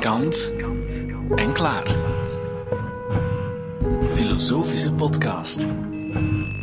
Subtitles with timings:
[0.00, 0.52] Kant
[1.34, 1.86] en klaar.
[4.08, 5.66] Filosofische podcast.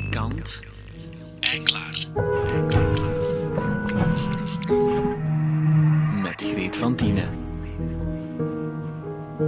[0.09, 0.61] Kant
[1.39, 2.07] en klaar.
[6.21, 7.29] Met Greet van Tienen.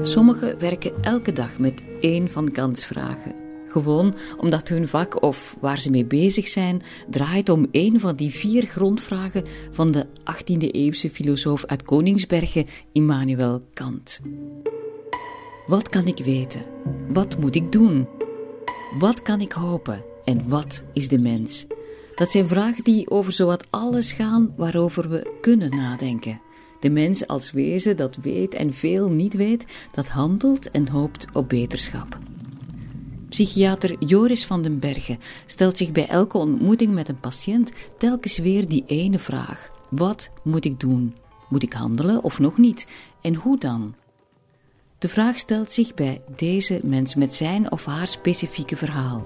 [0.01, 3.44] Sommigen werken elke dag met één van Kants vragen.
[3.75, 8.29] Gewoon omdat hun vak of waar ze mee bezig zijn draait om één van die
[8.29, 14.21] vier grondvragen van de 18e-eeuwse filosoof uit Koningsbergen, Immanuel Kant.
[15.65, 16.61] Wat kan ik weten?
[17.07, 18.07] Wat moet ik doen?
[18.99, 20.03] Wat kan ik hopen?
[20.23, 21.65] En wat is de mens?
[22.15, 26.41] Dat zijn vragen die over zowat alles gaan waarover we kunnen nadenken.
[26.79, 31.49] De mens als wezen dat weet en veel niet weet, dat handelt en hoopt op
[31.49, 32.19] beterschap.
[33.35, 38.67] Psychiater Joris van den Bergen stelt zich bij elke ontmoeting met een patiënt telkens weer
[38.67, 41.15] die ene vraag: wat moet ik doen?
[41.49, 42.87] Moet ik handelen of nog niet?
[43.21, 43.95] En hoe dan?
[44.97, 49.25] De vraag stelt zich bij deze mens met zijn of haar specifieke verhaal.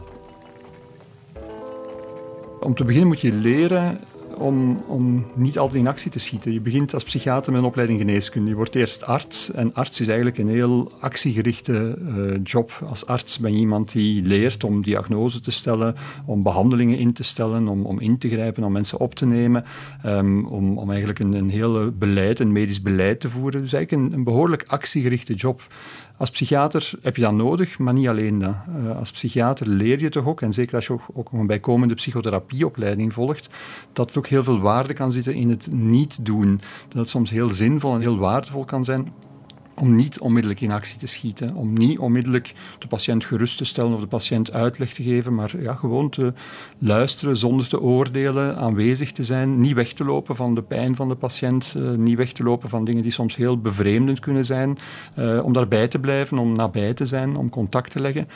[2.59, 3.99] Om te beginnen moet je leren
[4.39, 6.53] om, om niet altijd in actie te schieten.
[6.53, 8.49] Je begint als psychiater met een opleiding geneeskunde.
[8.49, 9.51] Je wordt eerst arts.
[9.51, 12.83] En arts is eigenlijk een heel actiegerichte uh, job.
[12.89, 17.23] Als arts ben je iemand die leert om diagnose te stellen, om behandelingen in te
[17.23, 19.63] stellen, om, om in te grijpen, om mensen op te nemen,
[20.05, 23.61] um, om, om eigenlijk een, een heel beleid, een medisch beleid te voeren.
[23.61, 25.61] Dus eigenlijk een behoorlijk actiegerichte job.
[26.19, 28.55] Als psychiater heb je dat nodig, maar niet alleen dat.
[28.83, 31.93] Uh, als psychiater leer je toch ook, en zeker als je ook, ook een bijkomende
[31.93, 33.49] psychotherapieopleiding volgt,
[33.93, 36.61] dat er ook heel veel waarde kan zitten in het niet doen.
[36.87, 39.13] Dat het soms heel zinvol en heel waardevol kan zijn
[39.81, 43.93] om niet onmiddellijk in actie te schieten, om niet onmiddellijk de patiënt gerust te stellen
[43.93, 46.33] of de patiënt uitleg te geven, maar ja, gewoon te
[46.77, 51.09] luisteren zonder te oordelen, aanwezig te zijn, niet weg te lopen van de pijn van
[51.09, 54.77] de patiënt, uh, niet weg te lopen van dingen die soms heel bevreemdend kunnen zijn,
[55.19, 58.27] uh, om daarbij te blijven, om nabij te zijn, om contact te leggen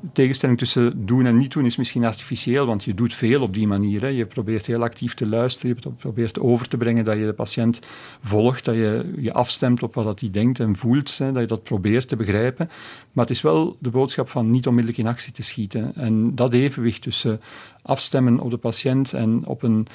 [0.00, 3.54] de tegenstelling tussen doen en niet doen is misschien artificieel, want je doet veel op
[3.54, 4.00] die manier.
[4.00, 4.06] Hè.
[4.06, 7.80] Je probeert heel actief te luisteren, je probeert over te brengen dat je de patiënt
[8.22, 11.62] volgt, dat je je afstemt op wat hij denkt en voelt, hè, dat je dat
[11.62, 12.70] probeert te begrijpen.
[13.12, 15.94] Maar het is wel de boodschap van niet onmiddellijk in actie te schieten.
[15.94, 17.40] En dat evenwicht tussen
[17.82, 19.86] afstemmen op de patiënt en op een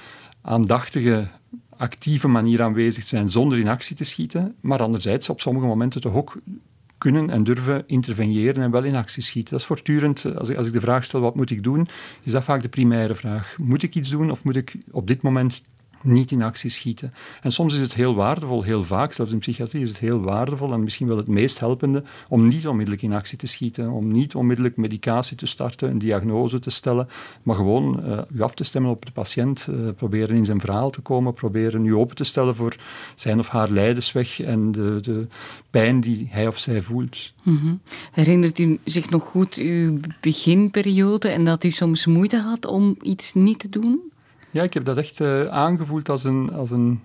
[0.41, 1.27] aandachtige
[1.77, 6.15] actieve manier aanwezig zijn zonder in actie te schieten, maar anderzijds op sommige momenten toch
[6.15, 6.38] ook
[7.03, 9.52] kunnen en durven interveneren en wel in actie schieten.
[9.52, 11.88] Dat is voortdurend, als ik, als ik de vraag stel wat moet ik doen,
[12.24, 13.56] is dat vaak de primaire vraag.
[13.58, 15.63] Moet ik iets doen of moet ik op dit moment
[16.03, 17.14] niet in actie schieten.
[17.41, 20.74] En soms is het heel waardevol, heel vaak, zelfs in psychiatrie is het heel waardevol
[20.74, 24.36] en misschien wel het meest helpende, om niet onmiddellijk in actie te schieten, om niet
[24.36, 27.08] onmiddellijk medicatie te starten, een diagnose te stellen,
[27.44, 30.90] maar gewoon uh, u af te stemmen op de patiënt, uh, proberen in zijn verhaal
[30.90, 32.75] te komen, proberen u open te stellen voor
[33.16, 35.28] zijn of haar lijdensweg en de, de
[35.69, 37.34] pijn die hij of zij voelt.
[37.44, 37.80] -hmm.
[38.12, 43.34] Herinnert u zich nog goed uw beginperiode en dat u soms moeite had om iets
[43.34, 44.12] niet te doen?
[44.53, 47.02] Ja, ik heb dat echt uh, aangevoeld als een, als een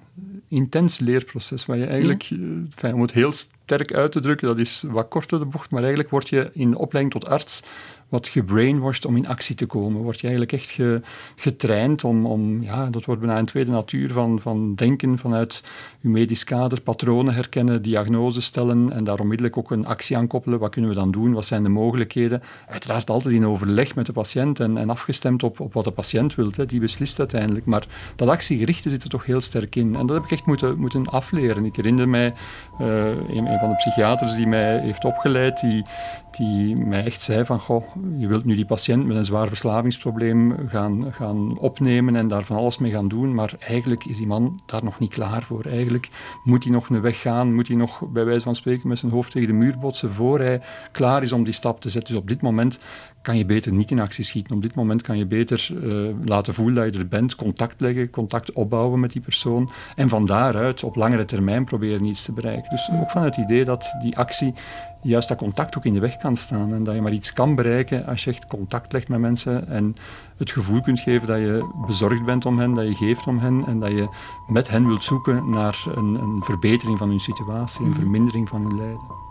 [0.49, 2.37] intens leerproces, waar je eigenlijk, ja?
[2.37, 5.71] uh, enfin, om het heel sterk uit te drukken, dat is wat korter de bocht,
[5.71, 7.63] maar eigenlijk word je in de opleiding tot arts
[8.09, 10.03] wat gebrainwashed om in actie te komen.
[10.03, 11.01] Word je eigenlijk echt ge,
[11.37, 15.63] getraind om, om, ja, dat wordt bijna een tweede natuur van, van denken vanuit
[16.01, 20.59] je medisch kader, patronen herkennen, diagnoses stellen en daar onmiddellijk ook een actie aan koppelen.
[20.59, 21.33] Wat kunnen we dan doen?
[21.33, 22.43] Wat zijn de mogelijkheden?
[22.69, 26.35] Uiteraard altijd in overleg met de patiënt en, en afgestemd op, op wat de patiënt
[26.35, 26.51] wil.
[26.67, 27.67] Die beslist uiteindelijk.
[27.67, 27.87] Maar
[28.17, 29.97] dat actiegerichte zit er toch heel sterk in.
[29.97, 31.65] En dat heb ik echt moeten, moeten afleren.
[31.65, 32.35] Ik herinner mij
[32.81, 35.85] uh, een, een van de psychiaters die mij heeft opgeleid, die,
[36.31, 37.85] die mij echt zei van, goh,
[38.19, 42.57] je wilt nu die patiënt met een zwaar verslavingsprobleem gaan, gaan opnemen en daar van
[42.57, 45.65] alles mee gaan doen, maar eigenlijk is die man daar nog niet klaar voor.
[45.65, 46.11] Eigenlijk
[46.45, 49.13] moet hij nog een weg gaan, moet hij nog bij wijze van spreken met zijn
[49.13, 52.13] hoofd tegen de muur botsen voor hij klaar is om die stap te zetten.
[52.13, 52.79] Dus op dit moment
[53.29, 54.55] kan je beter niet in actie schieten.
[54.55, 58.11] Op dit moment kan je beter uh, laten voelen dat je er bent, contact leggen,
[58.11, 62.71] contact opbouwen met die persoon en van daaruit op langere termijn proberen iets te bereiken.
[62.71, 64.55] Dus ook van het idee dat die actie
[65.03, 67.55] juist dat contact ook in de weg kan staan en dat je maar iets kan
[67.55, 69.97] bereiken als je echt contact legt met mensen en
[70.37, 73.65] het gevoel kunt geven dat je bezorgd bent om hen, dat je geeft om hen
[73.67, 74.09] en dat je
[74.47, 78.77] met hen wilt zoeken naar een, een verbetering van hun situatie, een vermindering van hun
[78.77, 79.28] lijden.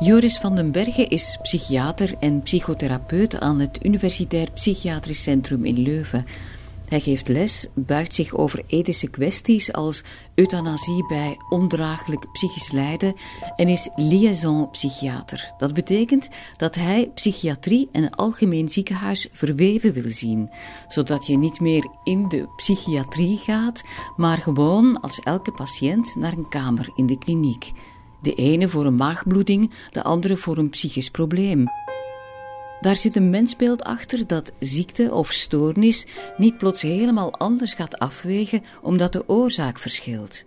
[0.00, 6.26] Joris van den Bergen is psychiater en psychotherapeut aan het Universitair Psychiatrisch Centrum in Leuven.
[6.88, 10.02] Hij geeft les, buigt zich over ethische kwesties als
[10.34, 13.14] euthanasie bij ondraaglijk psychisch lijden
[13.56, 15.54] en is liaison-psychiater.
[15.58, 20.50] Dat betekent dat hij psychiatrie en een algemeen ziekenhuis verweven wil zien,
[20.88, 23.82] zodat je niet meer in de psychiatrie gaat,
[24.16, 27.72] maar gewoon als elke patiënt naar een kamer in de kliniek.
[28.22, 31.64] De ene voor een maagbloeding, de andere voor een psychisch probleem.
[32.80, 36.06] Daar zit een mensbeeld achter dat ziekte of stoornis
[36.36, 40.44] niet plots helemaal anders gaat afwegen omdat de oorzaak verschilt.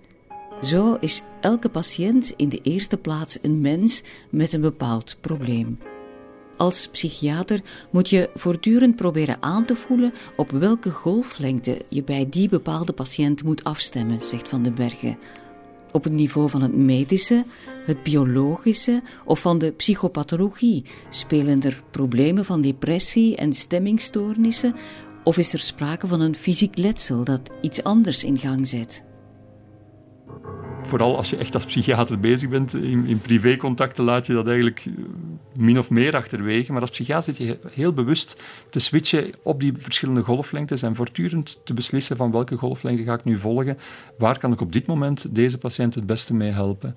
[0.61, 5.77] Zo is elke patiënt in de eerste plaats een mens met een bepaald probleem.
[6.57, 7.61] Als psychiater
[7.91, 13.43] moet je voortdurend proberen aan te voelen op welke golflengte je bij die bepaalde patiënt
[13.43, 15.17] moet afstemmen, zegt Van den Bergen.
[15.93, 17.45] Op het niveau van het medische,
[17.85, 20.85] het biologische of van de psychopathologie?
[21.09, 24.75] Spelen er problemen van depressie en stemmingstoornissen?
[25.23, 29.03] Of is er sprake van een fysiek letsel dat iets anders in gang zet?
[30.85, 34.85] Vooral als je echt als psychiater bezig bent, in, in privécontacten laat je dat eigenlijk
[35.55, 36.71] min of meer achterwege.
[36.71, 41.59] Maar als psychiater zit je heel bewust te switchen op die verschillende golflengtes en voortdurend
[41.63, 43.77] te beslissen van welke golflengte ga ik nu volgen,
[44.17, 46.95] waar kan ik op dit moment deze patiënt het beste mee helpen.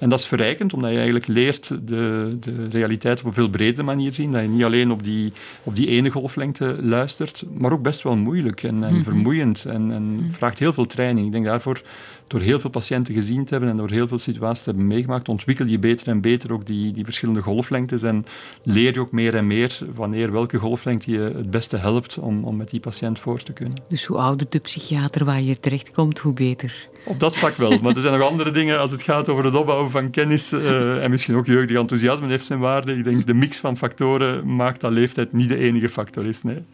[0.00, 3.82] En dat is verrijkend, omdat je eigenlijk leert de, de realiteit op een veel bredere
[3.82, 4.32] manier zien.
[4.32, 5.32] Dat je niet alleen op die,
[5.62, 9.02] op die ene golflengte luistert, maar ook best wel moeilijk en, en mhm.
[9.02, 9.64] vermoeiend.
[9.64, 10.30] En, en mhm.
[10.30, 11.26] vraagt heel veel training.
[11.26, 11.82] Ik denk daarvoor
[12.30, 15.28] door heel veel patiënten gezien te hebben en door heel veel situaties te hebben meegemaakt,
[15.28, 18.24] ontwikkel je beter en beter ook die, die verschillende golflengtes en
[18.62, 22.56] leer je ook meer en meer wanneer welke golflengte je het beste helpt om, om
[22.56, 23.82] met die patiënt voor te kunnen.
[23.88, 26.88] Dus hoe ouder de psychiater waar je terechtkomt, hoe beter.
[27.04, 29.54] Op dat vlak wel, maar er zijn nog andere dingen als het gaat over het
[29.54, 32.96] opbouwen van kennis uh, en misschien ook jeugdig enthousiasme heeft zijn waarde.
[32.96, 36.42] Ik denk de mix van factoren maakt dat leeftijd niet de enige factor is.
[36.42, 36.64] Nee.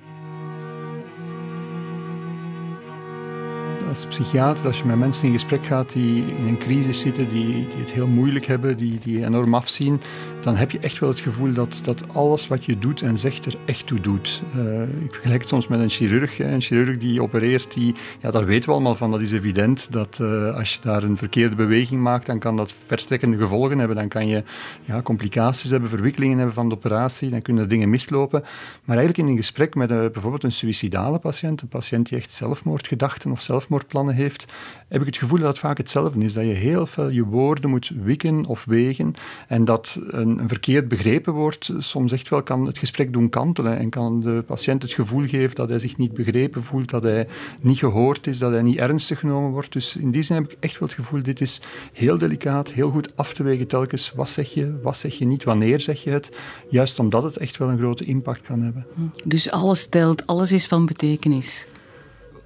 [3.96, 7.68] Als psychiater, als je met mensen in gesprek gaat die in een crisis zitten, die,
[7.68, 10.00] die het heel moeilijk hebben, die, die enorm afzien,
[10.40, 13.46] dan heb je echt wel het gevoel dat, dat alles wat je doet en zegt
[13.46, 14.42] er echt toe doet.
[14.56, 16.38] Uh, ik vergelijk het soms met een chirurg.
[16.38, 20.18] Een chirurg die opereert, die, ja, daar weten we allemaal van, dat is evident, dat
[20.22, 23.96] uh, als je daar een verkeerde beweging maakt, dan kan dat verstrekkende gevolgen hebben.
[23.96, 24.42] Dan kan je
[24.84, 28.40] ja, complicaties hebben, verwikkelingen hebben van de operatie, dan kunnen er dingen mislopen.
[28.84, 32.30] Maar eigenlijk in een gesprek met een, bijvoorbeeld een suïcidale patiënt, een patiënt die echt
[32.30, 33.42] zelfmoordgedachten of
[33.86, 34.46] zelfmoordplannen heeft,
[34.88, 36.32] heb ik het gevoel dat het vaak hetzelfde is.
[36.32, 39.14] Dat je heel veel je woorden moet wikken of wegen
[39.48, 43.78] en dat een een, verkeerd begrepen wordt, soms echt wel kan het gesprek doen kantelen
[43.78, 47.28] en kan de patiënt het gevoel geven dat hij zich niet begrepen voelt, dat hij
[47.60, 49.72] niet gehoord is, dat hij niet ernstig genomen wordt.
[49.72, 51.60] Dus in die zin heb ik echt wel het gevoel, dit is
[51.92, 54.12] heel delicaat, heel goed af te wegen telkens.
[54.14, 56.36] Wat zeg je, wat zeg je niet, wanneer zeg je het?
[56.68, 58.86] Juist omdat het echt wel een grote impact kan hebben.
[59.26, 61.66] Dus alles telt, alles is van betekenis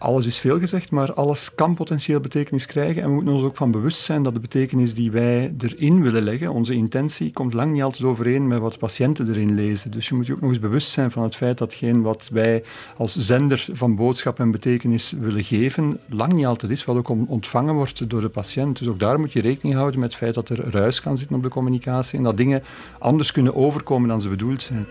[0.00, 3.02] alles is veel gezegd, maar alles kan potentieel betekenis krijgen.
[3.02, 6.22] En we moeten ons ook van bewust zijn dat de betekenis die wij erin willen
[6.22, 9.90] leggen, onze intentie, komt lang niet altijd overeen met wat patiënten erin lezen.
[9.90, 12.62] Dus je moet je ook nog eens bewust zijn van het feit datgene wat wij
[12.96, 17.74] als zender van boodschap en betekenis willen geven, lang niet altijd is wat ook ontvangen
[17.74, 18.78] wordt door de patiënt.
[18.78, 21.36] Dus ook daar moet je rekening houden met het feit dat er ruis kan zitten
[21.36, 22.62] op de communicatie en dat dingen
[22.98, 24.86] anders kunnen overkomen dan ze bedoeld zijn.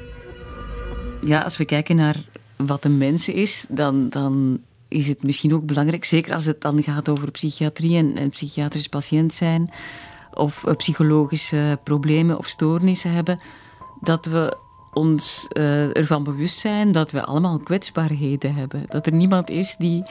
[1.25, 2.15] Ja, als we kijken naar
[2.55, 4.59] wat een mens is, dan, dan
[4.89, 8.87] is het misschien ook belangrijk, zeker als het dan gaat over psychiatrie en, en psychiatrisch
[8.87, 9.69] patiënt zijn,
[10.33, 13.39] of uh, psychologische problemen of stoornissen hebben,
[14.01, 14.57] dat we
[14.93, 18.83] ons uh, ervan bewust zijn dat we allemaal kwetsbaarheden hebben.
[18.87, 20.03] Dat er niemand is die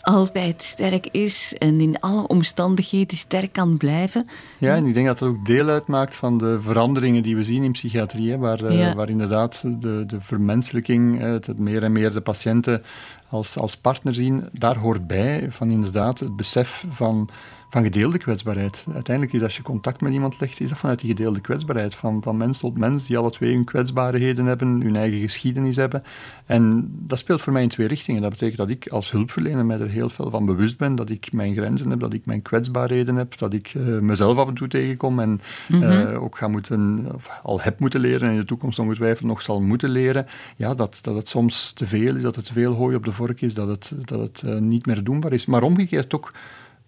[0.00, 4.26] altijd sterk is en in alle omstandigheden sterk kan blijven.
[4.58, 7.62] Ja, en ik denk dat dat ook deel uitmaakt van de veranderingen die we zien
[7.62, 12.82] in psychiatrie, waar, uh, waar inderdaad de, de vermenselijking, het meer en meer de patiënten
[13.28, 17.28] als, als partner zien, daar hoort bij van inderdaad het besef van,
[17.70, 18.86] van gedeelde kwetsbaarheid.
[18.94, 21.94] Uiteindelijk is als je contact met iemand legt, is dat vanuit die gedeelde kwetsbaarheid.
[21.94, 26.02] Van, van mens tot mens, die alle twee hun kwetsbaarheden hebben, hun eigen geschiedenis hebben.
[26.46, 28.22] En dat speelt voor mij in twee richtingen.
[28.22, 31.32] Dat betekent dat ik als hulpverlener mij er heel veel van bewust ben, dat ik
[31.32, 34.68] mijn grenzen heb, dat ik mijn kwetsbaarheden heb, dat ik uh, mezelf af en toe
[34.68, 35.84] tegenkom en mm
[36.16, 39.60] ook ga moeten, of al heb moeten leren en in de toekomst ongetwijfeld nog zal
[39.60, 40.26] moeten leren.
[40.56, 43.12] Ja, dat, dat het soms te veel is, dat het te veel hooi op de
[43.12, 45.46] vork is, dat het, dat het uh, niet meer doenbaar is.
[45.46, 46.32] Maar omgekeerd ook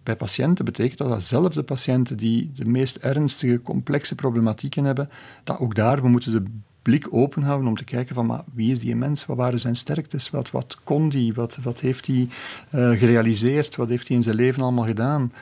[0.08, 5.10] bij patiënten betekent dat datzelfde patiënten die de meest ernstige, complexe problematieken hebben,
[5.44, 6.42] dat ook daar we moeten de
[6.82, 9.76] blik open houden om te kijken van maar wie is die mens, wat waren zijn
[9.76, 12.28] sterktes, wat, wat kon die, wat, wat heeft hij
[12.74, 15.32] uh, gerealiseerd, wat heeft hij in zijn leven allemaal gedaan.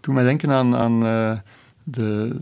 [0.00, 1.38] Toen mij denken aan, aan uh,
[1.82, 2.36] de,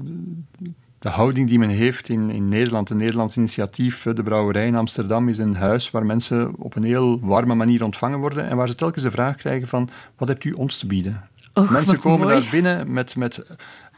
[0.99, 5.29] de houding die men heeft in, in Nederland, een Nederlands initiatief, de brouwerij in Amsterdam,
[5.29, 8.75] is een huis waar mensen op een heel warme manier ontvangen worden en waar ze
[8.75, 11.29] telkens de vraag krijgen van, wat hebt u ons te bieden?
[11.63, 12.41] Och, mensen komen mooi.
[12.41, 13.43] daar binnen met, met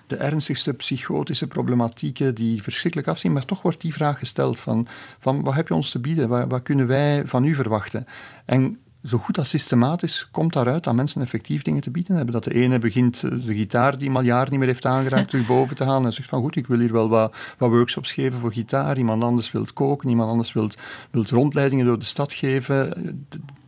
[0.07, 4.87] de ernstigste psychotische problematieken die verschrikkelijk afzien, maar toch wordt die vraag gesteld van,
[5.19, 6.29] van wat heb je ons te bieden?
[6.29, 8.07] Wat, wat kunnen wij van u verwachten?
[8.45, 12.33] En zo goed als systematisch komt daaruit dat mensen effectief dingen te bieden hebben.
[12.33, 15.29] Dat de ene begint eh, de gitaar die hem al jaren niet meer heeft aangeraakt
[15.29, 18.13] terug boven te halen en zegt van goed, ik wil hier wel wat, wat workshops
[18.13, 18.99] geven voor gitaar.
[18.99, 20.71] Iemand anders wil koken, iemand anders wil
[21.11, 22.91] rondleidingen door de stad geven.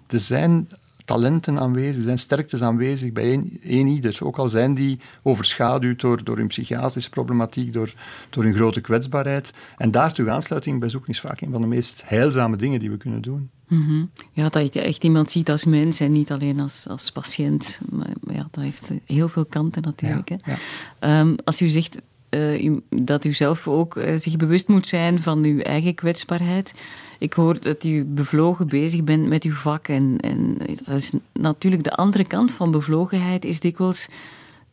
[0.07, 0.69] Er zijn
[1.05, 4.19] talenten aanwezig, zijn sterktes aanwezig bij een, een ieder.
[4.23, 7.95] Ook al zijn die overschaduwd door, door hun psychiatrische problematiek, door,
[8.31, 9.53] door hun grote kwetsbaarheid.
[9.77, 12.97] En daartoe aansluiting bij zoeken is vaak een van de meest heilzame dingen die we
[12.97, 13.51] kunnen doen.
[13.69, 14.05] Mhm.
[14.33, 17.81] Ja, dat je echt iemand ziet als mens en niet alleen als, als patiënt.
[17.91, 20.29] Maar, maar ja, dat heeft heel veel kanten natuurlijk.
[20.29, 20.53] Ja, hè.
[20.53, 20.59] ja.
[20.99, 22.01] Ehm, als u zegt
[22.35, 26.75] eh, dat u zelf ook eh, zich bewust moet zijn van uw eigen kwetsbaarheid.
[27.19, 29.89] Ik hoor dat u bevlogen bezig bent met uw vak.
[29.89, 34.09] En, en dat is natuurlijk de andere kant van bevlogenheid, is dikwijls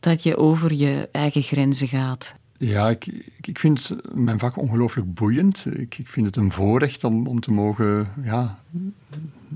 [0.00, 2.34] dat je over je eigen grenzen gaat.
[2.58, 5.64] Ja, ik, ik, ik vind mijn vak ongelooflijk boeiend.
[5.66, 8.58] Ik, ik vind het een voorrecht om, om te mogen ja,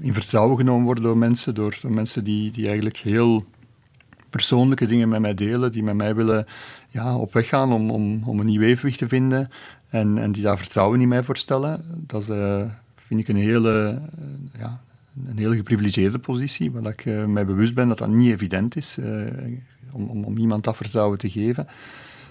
[0.01, 3.45] in vertrouwen genomen worden door mensen, door, door mensen die, die eigenlijk heel
[4.31, 6.47] persoonlijke dingen met mij delen, die met mij willen
[6.97, 9.49] ja, op weg gaan om, om, om een nieuw evenwicht te vinden
[9.89, 11.85] en, en die daar vertrouwen in mij voor stellen.
[12.07, 12.63] Dat eh,
[12.97, 14.81] vind ik een hele, eh, ja,
[15.27, 18.99] een hele geprivilegeerde positie, waar ik eh, mij bewust ben dat dat niet evident is
[19.93, 21.67] om, om, om iemand dat vertrouwen te geven.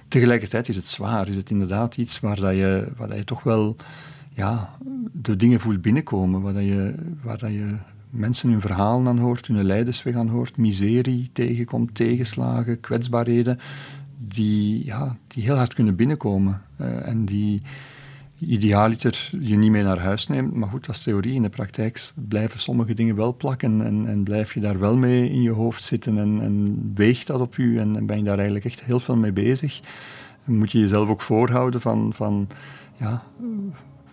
[0.08, 3.44] Tegelijkertijd is het zwaar, is het inderdaad iets waar, dat je, waar dat je toch
[3.44, 3.76] wel
[4.34, 4.78] ja,
[5.12, 7.76] de dingen voelt binnenkomen, waar, dat je, waar dat je
[8.10, 13.60] mensen hun verhalen aan hoort, hun lijdensweg aan hoort, miserie tegenkomt, tegenslagen, kwetsbaarheden,
[14.28, 17.62] die, ja, die heel hard kunnen binnenkomen eh, en die
[18.40, 20.54] idealiter je niet mee naar huis neemt.
[20.54, 21.34] Maar goed, dat is theorie.
[21.34, 25.30] In de praktijk blijven sommige dingen wel plakken en, en blijf je daar wel mee
[25.30, 28.36] in je hoofd zitten en, en weegt dat op je en, en ben je daar
[28.36, 29.82] eigenlijk echt heel veel mee bezig.
[30.44, 32.48] Moet je jezelf ook voorhouden van, van
[32.98, 33.24] ja,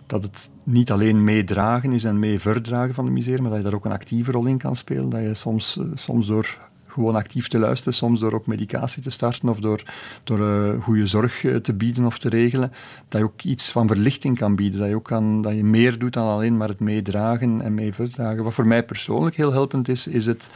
[0.05, 3.65] dat het niet alleen meedragen is en mee verdragen van de miserie, maar dat je
[3.65, 5.09] daar ook een actieve rol in kan spelen.
[5.09, 6.59] Dat je soms, eh, soms door
[6.93, 9.83] gewoon actief te luisteren, soms door ook medicatie te starten of door,
[10.23, 12.71] door uh, goede zorg uh, te bieden of te regelen,
[13.09, 14.79] dat je ook iets van verlichting kan bieden.
[14.79, 17.93] Dat je ook kan, dat je meer doet dan alleen maar het meedragen en mee
[17.93, 18.43] verdragen.
[18.43, 20.49] Wat voor mij persoonlijk heel helpend is, is het,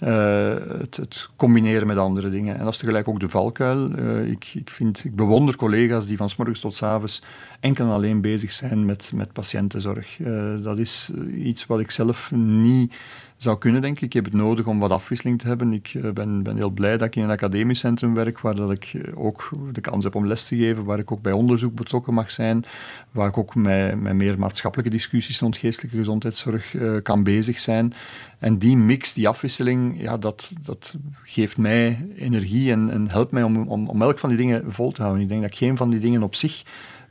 [0.00, 2.54] uh, het, het, combineren met andere dingen.
[2.54, 3.98] En dat is tegelijk ook de valkuil.
[4.24, 7.22] Ik, ik, vind, ik bewonder collega's die van s morgens tot s avonds
[7.60, 10.16] enkel en alleen bezig zijn met, met patiëntenzorg.
[10.62, 12.94] Dat is iets wat ik zelf niet
[13.42, 14.02] zou kunnen, denk ik.
[14.02, 15.72] Ik heb het nodig om wat afwisseling te hebben.
[15.72, 19.10] Ik ben, ben heel blij dat ik in een academisch centrum werk, waar dat ik
[19.14, 22.30] ook de kans heb om les te geven, waar ik ook bij onderzoek betrokken mag
[22.30, 22.64] zijn,
[23.10, 27.92] waar ik ook met, met meer maatschappelijke discussies rond geestelijke gezondheidszorg kan bezig zijn.
[28.38, 33.42] En die mix, die afwisseling, ja, dat, dat geeft mij energie en, en helpt mij
[33.42, 35.22] om, om, om elk van die dingen vol te houden.
[35.22, 36.62] Ik denk dat geen van die dingen op zich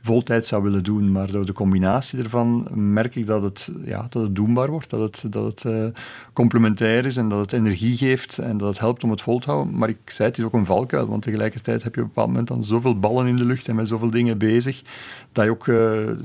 [0.02, 4.22] voltijd zou willen doen, maar door de combinatie ervan merk ik dat het, ja, dat
[4.22, 5.86] het doenbaar wordt, dat het, dat het uh,
[6.32, 9.50] complementair is en dat het energie geeft en dat het helpt om het vol te
[9.50, 9.78] houden.
[9.78, 12.30] Maar ik zei, het is ook een valkuil, want tegelijkertijd heb je op een bepaald
[12.30, 14.82] moment dan zoveel ballen in de lucht en met zoveel dingen bezig,
[15.32, 15.76] dat je ook uh,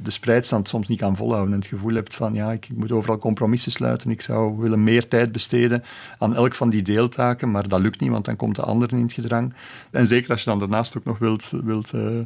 [0.04, 2.92] de spreidstand soms niet kan volhouden en het gevoel hebt van, ja, ik, ik moet
[2.92, 5.84] overal compromissen sluiten, ik zou willen meer tijd besteden
[6.20, 9.02] aan elk van die deeltaken, maar dat lukt niet, want dan komt de ander in
[9.02, 9.54] het gedrang.
[9.92, 11.52] En zeker als je dan daarnaast ook nog wilt...
[11.64, 12.20] wilt uh,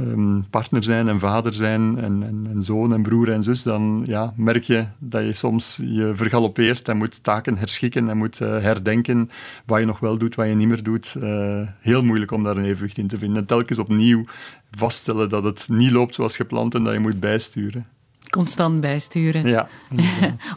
[0.00, 4.02] Um, partner zijn en vader zijn en, en, en, zoon en broer en zus, dan
[4.06, 8.48] ja, merk je dat je soms je vergalopeert en moet taken herschikken en moet uh,
[8.48, 9.30] herdenken
[9.66, 11.14] wat je nog wel doet, wat je niet meer doet.
[11.18, 13.38] Uh, heel moeilijk om daar een evenwicht in te vinden.
[13.38, 14.24] En telkens opnieuw
[14.70, 17.86] vaststellen dat het niet loopt zoals gepland en dat je moet bijsturen.
[18.30, 19.48] Constant bijsturen.
[19.48, 19.68] Ja.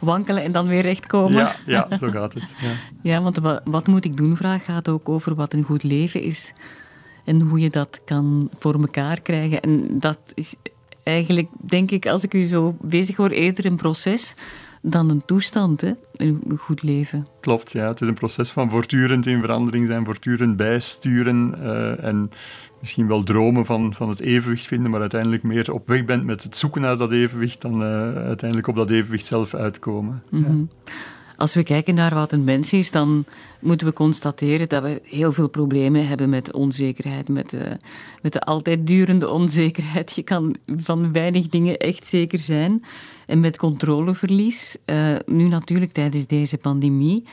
[0.02, 1.38] Wankelen en dan weer rechtkomen.
[1.38, 2.56] Ja, ja zo gaat het.
[2.62, 2.72] Ja,
[3.12, 4.38] ja want wat, wat moet ik doen?
[4.38, 6.54] Vraag gaat ook over wat een goed leven is
[7.24, 9.62] en hoe je dat kan voor elkaar krijgen.
[9.62, 10.56] En dat is
[11.04, 14.36] eigenlijk, denk ik, als ik u zo bezig hoor, eerder een proces
[14.82, 15.92] dan een toestand, hè?
[16.16, 17.28] een goed leven.
[17.42, 17.88] Klopt, ja.
[17.88, 22.30] Het is een proces van voortdurend in verandering zijn, voortdurend bijsturen uh, en
[22.80, 26.44] misschien wel dromen van, van het evenwicht vinden, maar uiteindelijk meer op weg bent met
[26.44, 30.24] het zoeken naar dat evenwicht dan uh, uiteindelijk op dat evenwicht zelf uitkomen.
[30.30, 30.70] Mm -hmm.
[30.84, 30.92] ja.
[31.36, 33.26] Als we kijken naar wat een mens is, dan
[33.64, 37.62] moeten we constateren dat we heel veel problemen hebben met onzekerheid, met, uh,
[38.22, 40.16] met de altijd durende onzekerheid.
[40.16, 42.84] Je kan van weinig dingen echt zeker zijn.
[43.26, 47.24] En met controleverlies, uh, nu natuurlijk tijdens deze pandemie,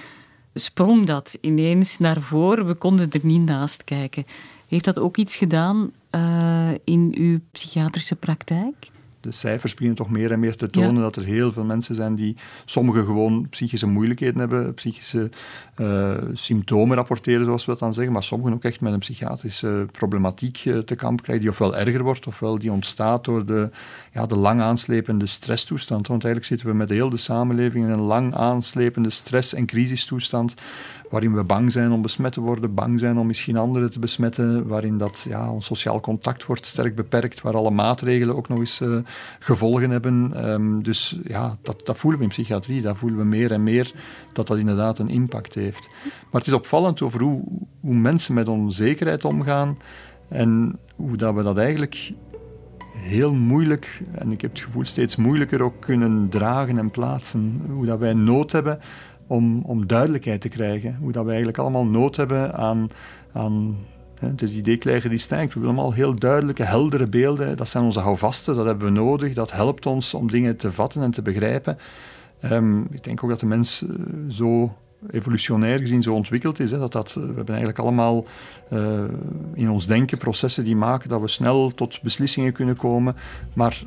[0.55, 2.67] sprong dat ineens naar voren.
[2.67, 4.25] We konden er niet naast kijken.
[4.69, 8.91] Heeft dat ook iets gedaan uh, in uw psychiatrische praktijk?
[9.21, 12.15] De cijfers beginnen toch meer en meer te tonen dat er heel veel mensen zijn
[12.15, 15.31] die sommigen gewoon psychische moeilijkheden hebben, psychische
[15.77, 19.87] uh, symptomen rapporteren, zoals we dat dan zeggen, maar sommigen ook echt met een psychiatrische
[19.93, 23.71] problematiek uh, te kamp krijgen, die ofwel erger wordt, ofwel die ontstaat door de,
[24.13, 26.07] ja, de lang aanslepende stresstoestand.
[26.07, 30.55] Want eigenlijk zitten we met heel de samenleving in een lang aanslepende stress- en crisistoestand,
[31.11, 34.67] waarin we bang zijn om besmet te worden, bang zijn om misschien anderen te besmetten,
[34.67, 38.81] waarin dat, ja, ons sociaal contact wordt sterk beperkt, waar alle maatregelen ook nog eens
[38.81, 38.99] uh,
[39.39, 40.49] gevolgen hebben.
[40.51, 43.93] Um, dus ja, dat, dat voelen we in psychiatrie, dat voelen we meer en meer
[44.33, 45.89] dat dat inderdaad een impact heeft.
[46.03, 47.43] Maar het is opvallend over hoe,
[47.81, 49.79] hoe mensen met onzekerheid omgaan
[50.29, 52.13] en hoe dat we dat eigenlijk
[52.97, 57.63] heel moeilijk, en ik heb het gevoel steeds moeilijker ook kunnen dragen en plaatsen.
[57.71, 58.81] Hoe dat wij nood hebben
[59.31, 60.97] om, om duidelijkheid te krijgen.
[61.01, 62.91] Hoe dat we eigenlijk allemaal nood hebben aan,
[63.33, 63.77] aan
[64.19, 65.55] het is die idee die stijgt.
[65.55, 67.57] We willen allemaal heel duidelijke, heldere beelden.
[67.57, 69.35] Dat zijn onze houvasten, dat hebben we nodig.
[69.35, 71.79] Dat helpt ons om dingen te vatten en te begrijpen.
[72.45, 73.91] Um, ik denk ook dat de mens uh,
[74.29, 74.77] zo
[75.11, 76.71] evolutionair gezien zo ontwikkeld is.
[76.71, 78.25] Hè, dat dat, we hebben eigenlijk allemaal
[78.73, 79.05] uh,
[79.55, 83.17] in ons denken processen die maken dat we snel tot beslissingen kunnen komen.
[83.53, 83.83] Maar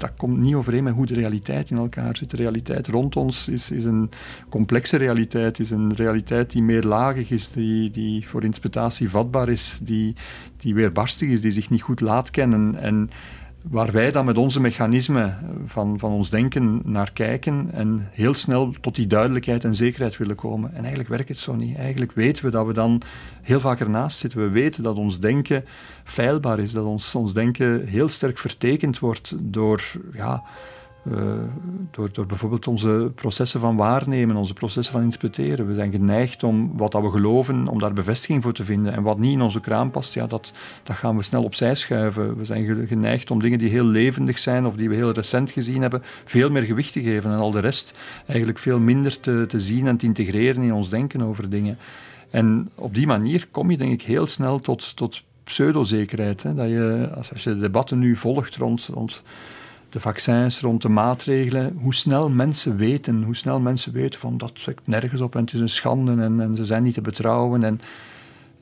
[0.00, 2.30] dat komt niet overeen met hoe de realiteit in elkaar zit.
[2.30, 4.10] De realiteit rond ons is, is een
[4.48, 10.14] complexe realiteit, is een realiteit die meerlagig is, die, die voor interpretatie vatbaar is, die,
[10.56, 12.74] die weerbarstig is, die zich niet goed laat kennen.
[12.74, 13.10] En
[13.62, 18.74] waar wij dan met onze mechanismen van, van ons denken naar kijken en heel snel
[18.80, 20.70] tot die duidelijkheid en zekerheid willen komen.
[20.70, 21.76] En eigenlijk werkt het zo niet.
[21.76, 23.02] Eigenlijk weten we dat we dan
[23.42, 24.40] heel vaak ernaast zitten.
[24.40, 25.64] We weten dat ons denken
[26.04, 30.42] feilbaar is, dat ons, ons denken heel sterk vertekend wordt door ja,
[31.90, 35.66] door, door bijvoorbeeld onze processen van waarnemen, onze processen van interpreteren.
[35.66, 38.92] We zijn geneigd om wat dat we geloven, om daar bevestiging voor te vinden.
[38.92, 40.52] En wat niet in onze kraan past, ja, dat,
[40.82, 42.36] dat gaan we snel opzij schuiven.
[42.36, 45.80] We zijn geneigd om dingen die heel levendig zijn of die we heel recent gezien
[45.80, 47.30] hebben, veel meer gewicht te geven.
[47.30, 50.88] En al de rest eigenlijk veel minder te, te zien en te integreren in ons
[50.88, 51.78] denken over dingen.
[52.30, 56.42] En op die manier kom je denk ik heel snel tot, tot pseudozekerheid.
[56.42, 56.54] Hè?
[56.54, 59.22] Dat je, als, als je de debatten nu volgt rond, rond
[59.90, 64.50] de vaccins, rond de maatregelen, hoe snel mensen weten, hoe snel mensen weten van dat
[64.54, 67.64] zegt nergens op en het is een schande en, en ze zijn niet te betrouwen.
[67.64, 67.80] En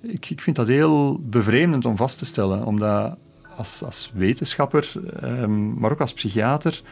[0.01, 3.17] ik, ik vind dat heel bevreemdend om vast te stellen, omdat
[3.57, 6.83] als, als wetenschapper, um, maar ook als psychiater,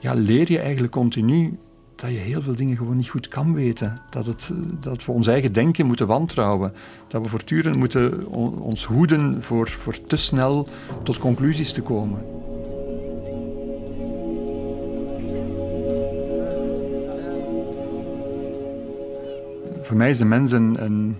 [0.00, 1.58] ja, leer je eigenlijk continu
[1.96, 4.00] dat je heel veel dingen gewoon niet goed kan weten.
[4.10, 6.72] Dat, het, dat we ons eigen denken moeten wantrouwen.
[7.08, 8.26] Dat we voortdurend moeten
[8.60, 10.68] ons hoeden voor, voor te snel
[11.02, 12.18] tot conclusies te komen.
[19.86, 21.16] Voor mij is de mens een,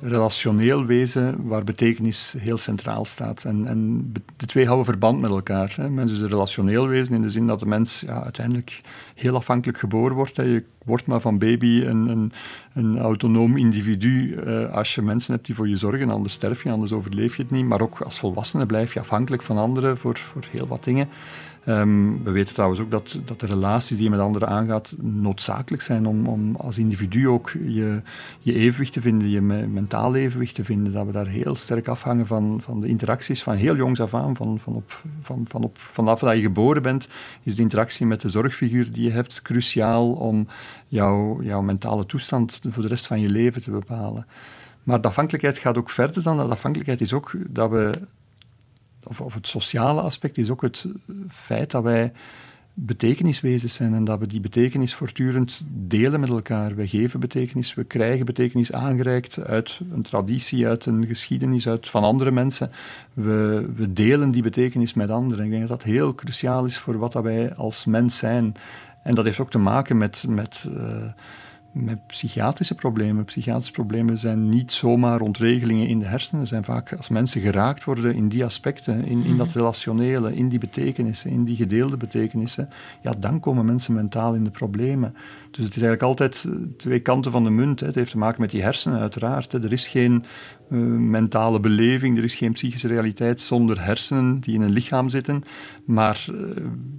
[0.00, 3.44] relationeel wezen waar betekenis heel centraal staat.
[3.44, 5.72] En, en de twee houden verband met elkaar.
[5.76, 5.90] Hè.
[5.90, 8.80] Mens is een relationeel wezen in de zin dat de mens ja, uiteindelijk
[9.14, 10.36] heel afhankelijk geboren wordt.
[10.36, 12.32] Je wordt maar van baby een, een,
[12.74, 16.10] een autonoom individu uh, als je mensen hebt die voor je zorgen.
[16.10, 17.66] Anders sterf je, anders overleef je het niet.
[17.66, 21.08] Maar ook als volwassene blijf je afhankelijk van anderen voor, voor heel wat dingen.
[21.68, 25.82] Um, we weten trouwens ook dat, dat de relaties die je met anderen aangaat noodzakelijk
[25.82, 28.02] zijn om, om als individu ook je,
[28.40, 30.92] je evenwicht te vinden, je mentaal evenwicht te vinden.
[30.92, 34.36] Dat we daar heel sterk afhangen van, van de interacties van heel jongs af aan.
[34.36, 37.08] Van, van op, van, van op, vanaf dat je geboren bent,
[37.42, 40.46] is de interactie met de zorgfiguur die je hebt cruciaal om
[40.88, 44.26] jouw, jouw mentale toestand voor de rest van je leven te bepalen.
[44.82, 46.50] Maar de afhankelijkheid gaat ook verder dan dat.
[46.50, 48.00] afhankelijkheid is ook dat we
[49.04, 50.86] of, of het sociale aspect is ook het
[51.28, 52.12] feit dat wij
[52.76, 56.74] betekeniswezens zijn en dat we die betekenis voortdurend delen met elkaar.
[56.74, 62.02] We geven betekenis, we krijgen betekenis aangereikt uit een traditie, uit een geschiedenis, uit van
[62.02, 62.70] andere mensen.
[63.12, 65.44] We, we delen die betekenis met anderen.
[65.44, 68.54] Ik denk dat dat heel cruciaal is voor wat dat wij als mens zijn.
[69.04, 71.10] En dat heeft ook te maken met, met uh,
[71.74, 73.24] met psychiatrische problemen.
[73.24, 76.46] Psychiatrische problemen zijn niet zomaar ontregelingen in de hersenen.
[76.46, 79.58] zijn vaak als mensen geraakt worden in die aspecten, in, in dat mhm.
[79.58, 82.68] relationele, in die betekenissen, in die gedeelde betekenissen,
[83.00, 85.14] ja, dan komen mensen mentaal in de problemen.
[85.56, 87.80] Dus het is eigenlijk altijd eh, twee kanten van de munt.
[87.80, 87.86] Hè.
[87.86, 89.52] Het heeft te maken met die hersenen, uiteraard.
[89.52, 90.24] Er is geen
[90.70, 95.42] uh, mentale beleving, er is geen psychische realiteit zonder hersenen die in een lichaam zitten.
[95.84, 96.50] Maar uh,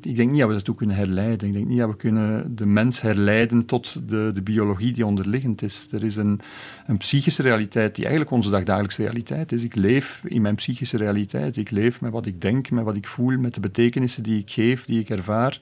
[0.02, 1.48] ik denk niet dat we dat toe kunnen herleiden.
[1.48, 5.62] Ik denk niet dat we kunnen de mens herleiden tot de, de biologie die onderliggend
[5.62, 5.88] is.
[5.92, 6.40] Er is een,
[6.86, 9.64] een psychische realiteit die eigenlijk onze dagdagelijkse realiteit is.
[9.64, 11.58] Ik leef in mijn psychische realiteit.
[11.58, 14.52] Ik leef met wat ik denk, met wat ik voel, met de betekenissen die ik
[14.52, 15.60] geef, die ik ervaar.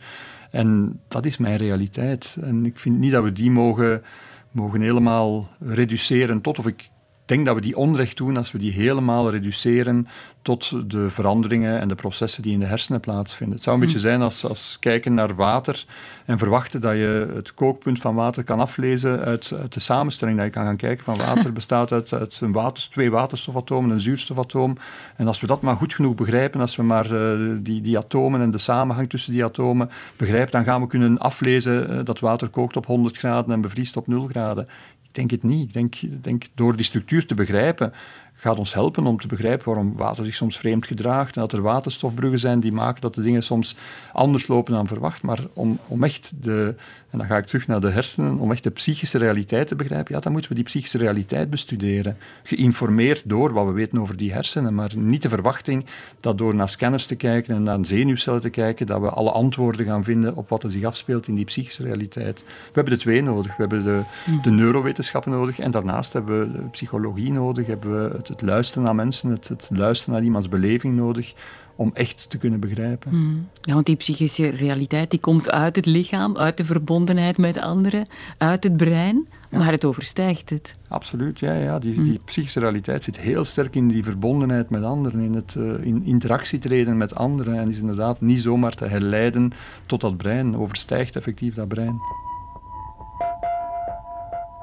[0.54, 2.38] En dat is mijn realiteit.
[2.42, 4.02] En ik vind niet dat we die mogen,
[4.52, 6.90] mogen helemaal reduceren tot, of ik
[7.34, 10.08] denk dat we die onrecht doen als we die helemaal reduceren
[10.42, 13.56] tot de veranderingen en de processen die in de hersenen plaatsvinden.
[13.56, 15.86] Het zou een beetje zijn als, als kijken naar water
[16.26, 20.38] en verwachten dat je het kookpunt van water kan aflezen uit, uit de samenstelling.
[20.38, 24.02] Dat je kan gaan kijken van water bestaat uit, uit een water, twee waterstofatomen, een
[24.02, 24.78] zuurstofatoom.
[25.16, 28.42] En als we dat maar goed genoeg begrijpen, als we maar uh, die, die atomen
[28.42, 32.50] en de samenhang tussen die atomen begrijpen, dan gaan we kunnen aflezen uh, dat water
[32.50, 34.68] kookt op 100 graden en bevriest op 0 graden.
[35.14, 35.64] Ik denk het niet.
[35.68, 37.94] Ik denk, denk door die structuur te begrijpen,
[38.34, 41.62] gaat ons helpen om te begrijpen waarom water zich soms vreemd gedraagt en dat er
[41.62, 43.76] waterstofbruggen zijn die maken dat de dingen soms
[44.14, 45.22] anders lopen dan verwacht.
[45.22, 46.76] Maar om, om echt de,
[47.14, 50.16] en dan ga ik terug naar de hersenen, om echt de psychische realiteit te begrijpen,
[50.16, 52.18] ja, dan moeten we die psychische realiteit bestuderen.
[52.44, 55.86] Geïnformeerd door wat we weten over die hersenen, maar niet de verwachting
[56.20, 59.86] dat door naar scanners te kijken en naar zenuwcellen te kijken, dat we alle antwoorden
[59.86, 62.44] gaan vinden op wat er zich afspeelt in die psychische realiteit.
[62.48, 63.56] We hebben de twee nodig.
[63.56, 64.04] We hebben de,
[64.42, 68.84] de neurowetenschappen nodig en daarnaast hebben we de psychologie nodig, hebben we het, het luisteren
[68.84, 71.34] naar mensen, het, het luisteren naar iemands beleving nodig
[71.76, 73.12] om echt te kunnen begrijpen.
[73.12, 73.48] Hmm.
[73.62, 78.08] Ja, want die psychische realiteit die komt uit het lichaam, uit de verbondenheid met anderen,
[78.38, 80.76] uit het brein, maar het overstijgt het.
[80.88, 81.54] Absoluut, ja.
[81.54, 81.80] ja.
[81.80, 82.04] Die, hmm.
[82.04, 86.04] die psychische realiteit zit heel sterk in die verbondenheid met anderen, in het uh, in
[86.04, 89.52] interactie treden met anderen en is inderdaad niet zomaar te herleiden
[89.86, 92.00] tot dat brein, overstijgt effectief dat brein.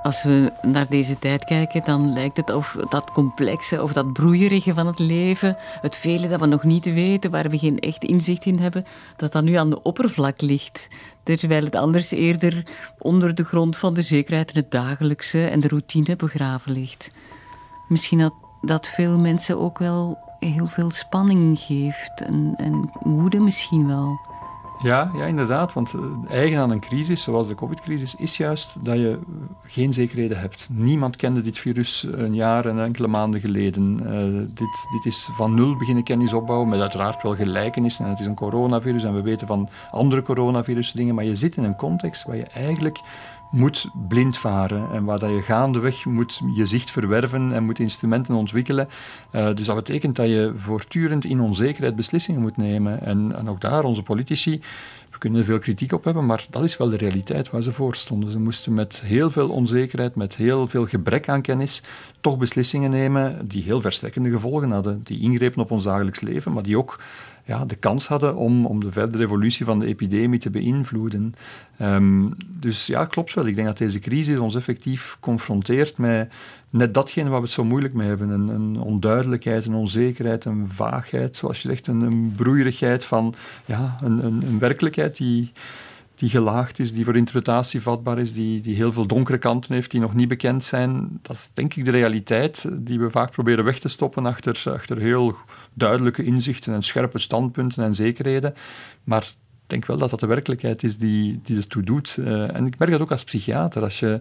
[0.03, 4.75] Als we naar deze tijd kijken, dan lijkt het of dat complexe of dat broeierige
[4.75, 8.45] van het leven, het vele dat we nog niet weten, waar we geen echt inzicht
[8.45, 8.85] in hebben,
[9.17, 10.89] dat dat nu aan de oppervlak ligt.
[11.23, 12.67] Terwijl het anders eerder
[12.99, 17.11] onder de grond van de zekerheid en het dagelijkse en de routine begraven ligt.
[17.89, 23.87] Misschien dat dat veel mensen ook wel heel veel spanning geeft en, en woede misschien
[23.87, 24.21] wel.
[24.83, 25.73] Ja, ja, inderdaad.
[25.73, 29.19] Want eh, eigen aan een crisis, zoals de COVID-crisis, is juist dat je
[29.63, 30.69] geen zekerheden hebt.
[30.73, 34.01] Niemand kende dit virus een jaar en enkele maanden geleden.
[34.03, 38.05] Uh, dit, dit is van nul beginnen kennis opbouwen, met uiteraard wel gelijkenissen.
[38.05, 41.15] En het is een coronavirus en we weten van andere coronavirus dingen.
[41.15, 43.01] Maar je zit in een context waar je eigenlijk
[43.51, 48.35] moet blind varen en waar dat je gaandeweg moet je zicht verwerven en moet instrumenten
[48.35, 48.89] ontwikkelen.
[49.33, 53.01] Uh, dus dat betekent dat je voortdurend in onzekerheid beslissingen moet nemen.
[53.01, 54.61] En, en ook daar, onze politici,
[55.11, 57.73] we kunnen er veel kritiek op hebben, maar dat is wel de realiteit waar ze
[57.73, 58.31] voor stonden.
[58.31, 61.83] Ze moesten met heel veel onzekerheid, met heel veel gebrek aan kennis,
[62.21, 66.63] toch beslissingen nemen die heel verstrekkende gevolgen hadden, die ingrepen op ons dagelijks leven, maar
[66.63, 66.99] die ook
[67.45, 71.35] ja, de kans hadden om, om de verdere evolutie van de epidemie te beïnvloeden.
[71.83, 73.47] Um, dus ja, klopt wel.
[73.47, 76.33] Ik denk dat deze crisis ons effectief confronteert met
[76.71, 78.29] net datgene waar we het zo moeilijk mee hebben.
[78.29, 83.99] Een, een onduidelijkheid, een onzekerheid, een vaagheid, zoals je zegt, een, een broeierigheid van ja,
[84.03, 85.53] een, een, een werkelijkheid die
[86.21, 89.91] die gelaagd is, die voor interpretatie vatbaar is, die, die heel veel donkere kanten heeft,
[89.91, 91.19] die nog niet bekend zijn.
[91.23, 94.99] Dat is denk ik de realiteit die we vaak proberen weg te stoppen achter, achter
[94.99, 95.37] heel
[95.75, 98.55] duidelijke inzichten en scherpe standpunten en zekerheden.
[99.05, 102.17] Maar ik denk wel dat dat de werkelijkheid is die, die ertoe doet.
[102.19, 103.83] Uh, en ik merk dat ook als psychiater.
[103.83, 104.21] Als je,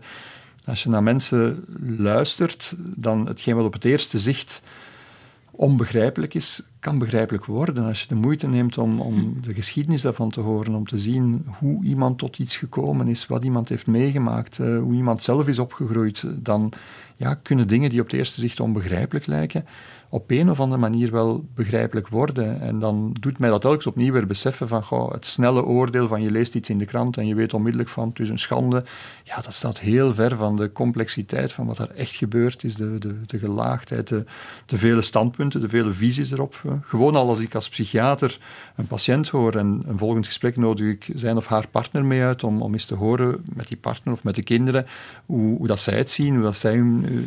[0.66, 1.66] als je naar mensen
[1.98, 4.64] luistert, dan hetgeen wat op het eerste zicht
[5.52, 10.30] onbegrijpelijk is, kan begrijpelijk worden als je de moeite neemt om, om de geschiedenis daarvan
[10.30, 14.60] te horen, om te zien hoe iemand tot iets gekomen is, wat iemand heeft meegemaakt,
[14.60, 16.74] uh, hoe iemand zelf is opgegroeid, dan
[17.20, 19.66] ja, kunnen dingen die op het eerste zicht onbegrijpelijk lijken,
[20.10, 22.62] op een of andere manier wel begrijpelijk worden.
[22.62, 26.22] En dan doet mij dat telkens opnieuw weer beseffen van goh, het snelle oordeel van
[26.22, 28.84] je leest iets in de krant en je weet onmiddellijk van het is een schande.
[29.24, 32.98] Ja, dat staat heel ver van de complexiteit van wat er echt gebeurd is, de,
[32.98, 34.26] de, de gelaagdheid, de,
[34.66, 36.62] de vele standpunten, de vele visies erop.
[36.82, 38.38] Gewoon al als ik als psychiater
[38.76, 42.44] een patiënt hoor en een volgend gesprek nodig ik zijn of haar partner mee uit
[42.44, 44.86] om, om eens te horen met die partner of met de kinderen
[45.26, 46.84] hoe, hoe dat zij het zien, hoe dat zij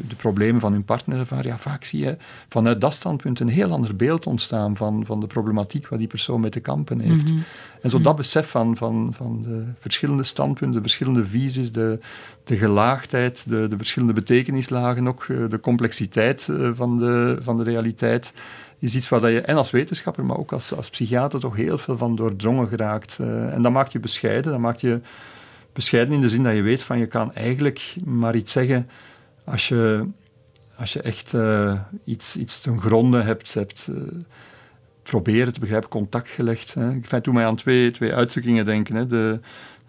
[0.08, 1.46] de problemen van hun partner ervaren.
[1.46, 2.16] Ja, vaak zie je
[2.48, 6.40] vanuit dat standpunt een heel ander beeld ontstaan van, van de problematiek waar die persoon
[6.40, 7.32] mee te kampen heeft.
[7.32, 7.40] Mhm.
[7.82, 11.98] En zo dat besef van, van, van de verschillende standpunten, de verschillende visies, de,
[12.44, 17.62] de gelaagdheid, de, de verschillende betekenislagen ook, eh, de complexiteit eh, van de, van de
[17.62, 18.34] realiteit,
[18.82, 21.96] is iets waar je, en als wetenschapper, maar ook als, als psychiater, toch heel veel
[21.96, 23.18] van doordrongen geraakt.
[23.20, 25.00] Eh, en dat maakt je bescheiden, dat maakt je
[25.72, 28.88] bescheiden in de zin dat je weet van je kan eigenlijk maar iets zeggen
[29.44, 30.06] als je
[30.76, 34.02] als je echt uh, iets, iets ten gronde hebt, hebt uh,
[35.02, 36.74] proberen te begrijpen, contact gelegd.
[36.74, 36.90] Hè.
[36.90, 38.94] Ik vind toen mij aan twee, twee uitdrukkingen denken.
[38.94, 39.06] Hè.
[39.06, 39.40] De,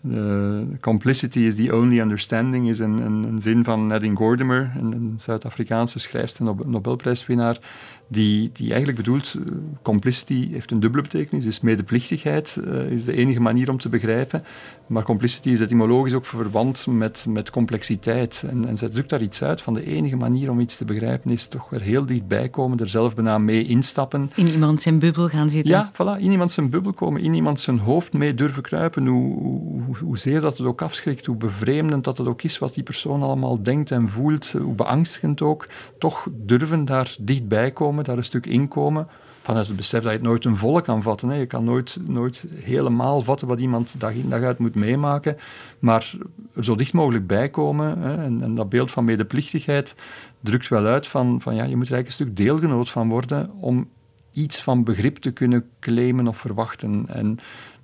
[0.07, 4.91] Uh, complicity is the only understanding is een, een, een zin van Nadine Gordimer, een,
[4.91, 7.59] een Zuid-Afrikaanse schrijfster en Nobelprijswinnaar,
[8.07, 13.15] die, die eigenlijk bedoelt, uh, complicity heeft een dubbele betekenis, is medeplichtigheid, uh, is de
[13.15, 14.43] enige manier om te begrijpen.
[14.87, 18.45] Maar complicity is etymologisch ook verwant met, met complexiteit.
[18.49, 21.31] En, en zij drukt daar iets uit van de enige manier om iets te begrijpen
[21.31, 24.31] is toch weer heel dichtbij komen, er zelf bijna mee instappen.
[24.35, 25.71] In iemand zijn bubbel gaan zitten.
[25.71, 29.07] Ja, voilà, in iemand zijn bubbel komen, in iemand zijn hoofd mee durven kruipen.
[29.07, 29.41] Hoe,
[29.85, 33.21] hoe, hoezeer dat het ook afschrikt, hoe bevreemdend dat het ook is wat die persoon
[33.21, 38.45] allemaal denkt en voelt, hoe beangstigend ook, toch durven daar dichtbij komen, daar een stuk
[38.45, 39.07] inkomen
[39.43, 41.29] vanuit het besef dat je het nooit een volle kan vatten.
[41.29, 41.35] Hè.
[41.35, 45.37] Je kan nooit, nooit helemaal vatten wat iemand dag in dag uit moet meemaken,
[45.79, 46.13] maar
[46.53, 47.99] er zo dicht mogelijk bij komen.
[48.01, 48.23] Hè.
[48.23, 49.95] En, en, dat beeld van medeplichtigheid
[50.39, 53.51] drukt wel uit van, van ja, je moet er eigenlijk een stuk deelgenoot van worden
[53.51, 53.89] om
[54.31, 57.05] iets van begrip te kunnen claimen of verwachten.
[57.07, 57.39] En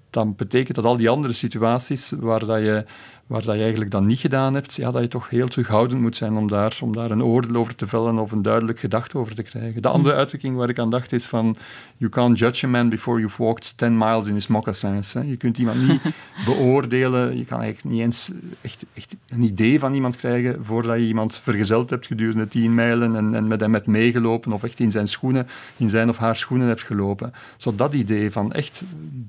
[0.10, 2.86] dan betekent dat al die andere situaties waar dat je
[3.30, 6.16] waar dat je eigenlijk dan niet gedaan hebt, ja, dat je toch heel terughoudend moet
[6.16, 9.36] zijn om daar, om daar een oordeel over te vellen of een duidelijk gedachte over
[9.36, 9.82] te krijgen.
[9.82, 10.20] De andere hmm.
[10.20, 11.58] uitdrukking waar ik aan dacht is van
[11.98, 15.14] you can't judge a man before you've walked 10 miles in his moccasins.
[15.14, 15.22] Hè.
[15.22, 16.02] Je kunt iemand niet
[16.46, 21.08] beoordelen, je kan eigenlijk niet eens echt, echt een idee van iemand krijgen voordat je
[21.08, 24.92] iemand vergezeld hebt gedurende 10 mijlen en, en met hem hebt meegelopen of echt in
[24.92, 27.34] zijn schoenen, in zijn of haar schoenen hebt gelopen.
[27.58, 28.84] Zo dat idee van echt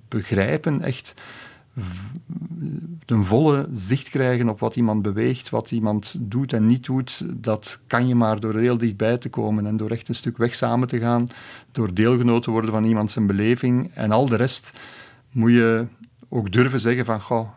[0.08, 1.14] begrijpen, echt
[3.06, 7.80] een volle zicht krijgen op wat iemand beweegt, wat iemand doet en niet doet, dat
[7.86, 10.88] kan je maar door heel dichtbij te komen en door echt een stuk weg samen
[10.88, 11.28] te gaan,
[11.72, 13.90] door deelgenoot te worden van iemand zijn beleving.
[13.94, 14.78] En al de rest
[15.32, 15.86] moet je
[16.28, 17.48] ook durven zeggen van, goh,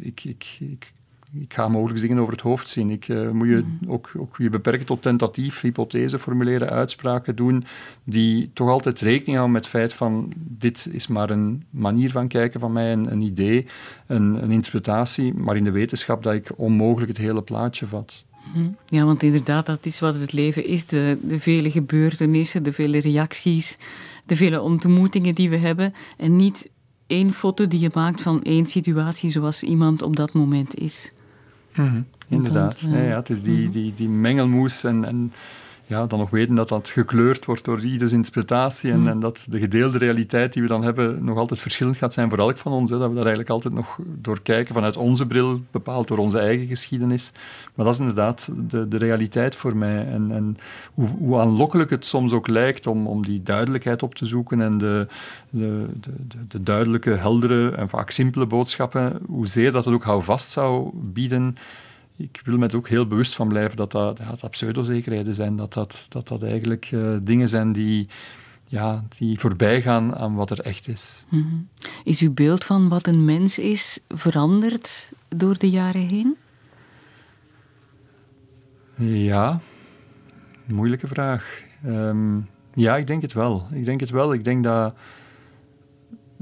[0.00, 0.92] ik, ik, ik
[1.32, 2.90] ik ga mogelijk dingen over het hoofd zien.
[2.90, 3.92] Ik uh, moet je mhm.
[3.92, 7.64] ook, ook je beperken tot tentatief, hypothese formuleren, uitspraken doen,
[8.04, 12.28] die toch altijd rekening houden met het feit van dit is maar een manier van
[12.28, 13.66] kijken van mij, een, een idee,
[14.06, 18.24] een, een, interpretatie, maar in de wetenschap dat ik onmogelijk het hele plaatje vat.
[18.54, 18.68] Mhm.
[18.86, 20.86] Ja, want inderdaad, dat is wat het leven is.
[20.86, 23.78] De, de vele gebeurtenissen, de vele reacties,
[24.26, 25.94] de vele ontmoetingen die we hebben.
[26.16, 26.70] En niet
[27.06, 31.12] één foto die je maakt van één situatie zoals iemand op dat moment is.
[31.84, 32.02] Mhm.
[32.28, 32.80] Inderdaad.
[32.80, 32.98] ja.
[32.98, 33.16] ja.
[33.16, 33.70] het is die, mhm.
[33.70, 35.32] die, die mengelmoes en, en
[35.90, 39.08] ja, dan nog weten dat dat gekleurd wordt door ieders interpretatie en, mhm.
[39.08, 42.38] en, dat de gedeelde realiteit die we dan hebben nog altijd verschillend gaat zijn voor
[42.38, 42.90] elk van ons.
[42.90, 46.38] Hè, dat we daar eigenlijk altijd nog door kijken vanuit onze bril, bepaald door onze
[46.38, 47.32] eigen geschiedenis.
[47.74, 50.06] Maar dat is inderdaad de, de realiteit voor mij.
[50.06, 50.56] En, en
[50.94, 54.78] hoe, hoe, aanlokkelijk het soms ook lijkt om, om die duidelijkheid op te zoeken en
[54.78, 55.06] de,
[55.50, 56.10] de, de,
[56.48, 61.56] de duidelijke, heldere en vaak simpele boodschappen, hoezeer dat het ook houvast zou bieden
[62.20, 65.56] ik wil me er ook heel bewust van blijven dat dat, ja, dat pseudozekerheden zijn,
[65.56, 68.08] dat dat, dat, dat eigenlijk uh, dingen zijn die,
[68.66, 71.24] ja, die voorbij gaan aan wat er echt is.
[71.28, 71.68] Mm -hmm.
[72.04, 76.36] Is uw beeld van wat een mens is veranderd door de jaren heen?
[79.26, 79.60] Ja,
[80.64, 81.62] moeilijke vraag.
[81.86, 83.66] Um, ja, ik denk het wel.
[83.72, 84.32] Ik denk het wel.
[84.32, 84.94] Ik denk dat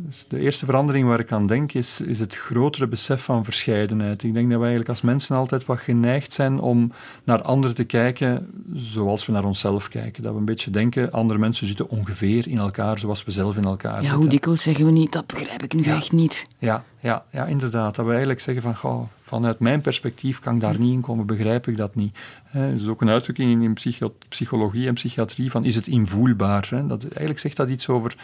[0.00, 4.22] dus de eerste verandering waar ik aan denk is, is het grotere besef van verscheidenheid.
[4.22, 6.92] Ik denk dat we eigenlijk als mensen altijd wat geneigd zijn om
[7.24, 10.22] naar anderen te kijken zoals we naar onszelf kijken.
[10.22, 13.64] Dat we een beetje denken, andere mensen zitten ongeveer in elkaar zoals we zelf in
[13.64, 14.18] elkaar ja, zitten.
[14.18, 16.46] hoe dikwijls zeggen we niet, dat begrijp ik nu echt niet.
[16.58, 17.94] Ja, ja, ja, inderdaad.
[17.94, 21.26] Dat we eigenlijk zeggen van, goh, vanuit mijn perspectief kan ik daar niet in komen,
[21.26, 22.16] begrijp ik dat niet.
[22.52, 23.76] Er is ook een uitdrukking in
[24.28, 26.68] psychologie en psychiatrie van, is het invoelbaar?
[26.70, 28.16] Dat, eigenlijk zegt dat iets over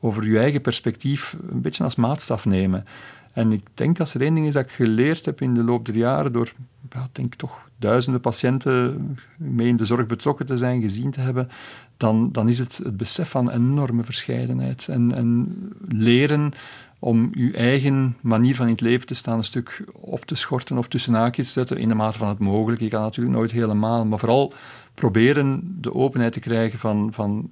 [0.00, 2.84] over je eigen perspectief een beetje als maatstaf nemen.
[3.32, 5.86] En ik denk als er één ding is dat ik geleerd heb in de loop
[5.86, 6.52] der jaren, door
[6.92, 11.48] ja, denk toch duizenden patiënten mee in de zorg betrokken te zijn, gezien te hebben,
[11.96, 14.88] dan, dan is het het besef van enorme verscheidenheid.
[14.88, 15.56] En, en
[15.88, 16.52] leren
[16.98, 20.78] om je eigen manier van in het leven te staan een stuk op te schorten
[20.78, 22.84] of tussen haakjes te zetten, in de mate van het mogelijke.
[22.84, 24.52] Je kan natuurlijk nooit helemaal, maar vooral
[24.98, 27.50] proberen de openheid te krijgen van, van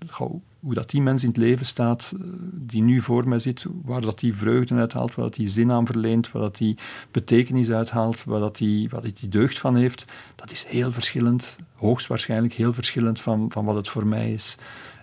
[0.61, 4.00] hoe dat die mens in het leven staat, eh, die nu voor mij zit, waar
[4.00, 6.76] dat die vreugde uithaalt, waar dat die zin aan verleent, waar dat die
[7.11, 10.04] betekenis uithaalt, waar dat die, wat die deugd van heeft,
[10.35, 14.56] dat is heel verschillend, hoogstwaarschijnlijk heel verschillend van, van wat het voor mij is.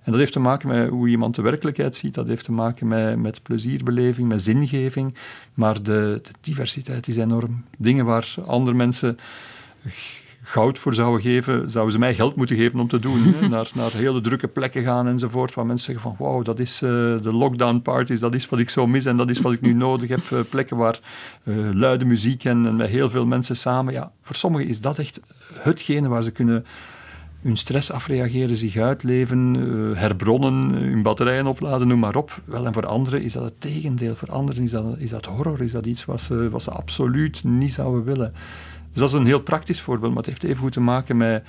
[0.03, 2.87] En dat heeft te maken met hoe iemand de werkelijkheid ziet, dat heeft te maken
[2.87, 5.15] met, met plezierbeleving, met zingeving,
[5.53, 7.63] maar de, de diversiteit is enorm.
[7.77, 9.17] Dingen waar andere mensen
[10.45, 13.33] goud voor zouden geven, zouden ze mij geld moeten geven om te doen.
[13.49, 16.89] naar, naar hele drukke plekken gaan enzovoort, waar mensen zeggen van wauw, dat is uh,
[17.21, 19.73] de lockdown parties, dat is wat ik zo mis en dat is wat ik nu
[19.87, 20.21] nodig heb.
[20.33, 20.99] Uh, plekken waar
[21.43, 23.93] uh, luide muziek en, en, met heel veel mensen samen.
[23.93, 25.19] Ja, voor sommigen is dat echt
[25.53, 26.65] hetgene waar ze kunnen
[27.41, 29.53] hun stress afreageren, zich uitleven,
[29.95, 32.41] herbronnen, hun batterijen opladen, noem maar op.
[32.45, 34.15] Wel, en voor anderen is dat het tegendeel.
[34.15, 37.43] Voor anderen is dat, is dat horror, is dat iets wat ze, wat ze absoluut
[37.43, 38.33] niet zouden willen.
[38.93, 41.43] Dus dat is een heel praktisch voorbeeld, maar het heeft even goed te maken met,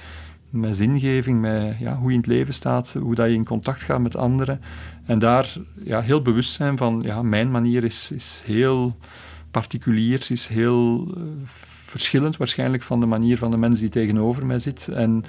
[0.51, 3.83] met zingeving, met ja, hoe je in het leven staat, hoe dat je in contact
[3.83, 4.61] gaat met anderen.
[5.05, 8.97] En daar ja, heel bewust zijn van, ja, mijn manier is, is heel
[9.51, 11.23] particulier, is heel uh,
[11.85, 14.89] verschillend waarschijnlijk van de manier van de mens die tegenover mij zit.
[14.89, 15.25] En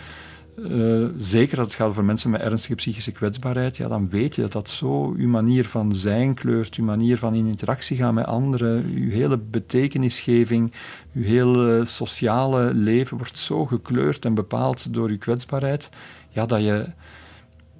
[0.57, 4.41] uh, zeker als het gaat over mensen met ernstige psychische kwetsbaarheid, ja, dan weet je
[4.41, 8.25] dat dat zo uw manier van zijn kleurt, uw manier van in interactie gaan met
[8.25, 10.73] anderen, uw hele betekenisgeving,
[11.13, 15.89] uw hele sociale leven wordt zo gekleurd en bepaald door uw kwetsbaarheid,
[16.29, 16.85] ja, dat je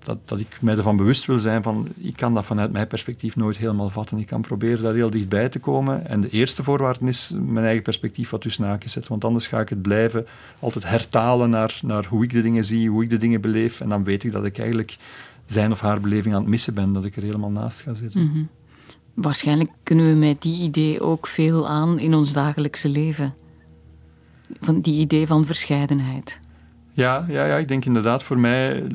[0.06, 3.36] dat, dat ik mij ervan bewust wil zijn van, ik kan dat vanuit mijn perspectief
[3.36, 4.18] nooit helemaal vatten.
[4.18, 6.08] Ik kan proberen daar heel dichtbij te komen.
[6.08, 9.12] En de eerste voorwaarde is mijn eigen perspectief wat tussen haakjes zetten.
[9.12, 10.26] Want anders ga ik het blijven
[10.60, 13.82] altijd hertalen naar, naar hoe ik de dingen zie, hoe ik de dingen beleef.
[13.82, 14.98] En dan weet ik dat ik eigenlijk
[15.46, 18.24] zijn of haar beleving aan het missen ben, dat ik er helemaal naast ga zitten.
[18.24, 18.44] Mhm.
[19.14, 23.34] Waarschijnlijk kunnen we met die idee ook veel aan in ons dagelijkse leven.
[24.60, 26.40] Van die idee van verscheidenheid.
[26.96, 28.88] Ja, ja, ja, ik denk inderdaad, voor mij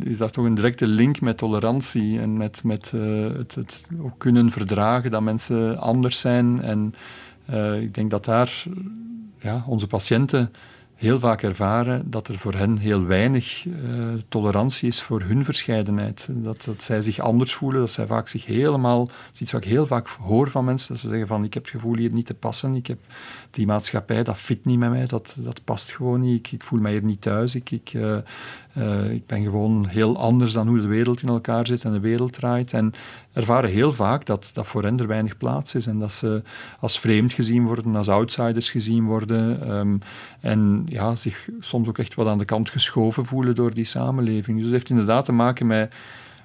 [0.00, 4.18] is dat toch een directe link met tolerantie en met, met uh, het, het ook
[4.18, 6.60] kunnen verdragen dat mensen anders zijn.
[6.60, 6.94] En
[7.50, 8.64] uh, ik denk dat daar
[9.38, 10.52] ja, onze patiënten
[10.94, 13.74] heel vaak ervaren dat er voor hen heel weinig uh,
[14.28, 16.28] tolerantie is voor hun verscheidenheid.
[16.30, 19.06] Dat, dat zij zich anders voelen, dat zij vaak zich helemaal...
[19.06, 21.54] Dat is iets wat ik heel vaak hoor van mensen, dat ze zeggen van ik
[21.54, 22.98] heb het gevoel hier niet te passen, ik heb
[23.52, 26.80] die maatschappij, dat fit niet met mij, dat, dat past gewoon niet, ik, ik voel
[26.80, 28.16] mij hier niet thuis, ik, ik, uh,
[28.78, 32.00] uh, ik ben gewoon heel anders dan hoe de wereld in elkaar zit en de
[32.00, 32.72] wereld draait.
[32.72, 32.92] En
[33.32, 36.42] ervaren heel vaak dat, dat voor hen er weinig plaats is en dat ze
[36.80, 39.98] als vreemd gezien worden, als outsiders gezien worden um,
[40.40, 44.56] en ja, zich soms ook echt wat aan de kant geschoven voelen door die samenleving.
[44.56, 45.92] Dus het heeft inderdaad te maken met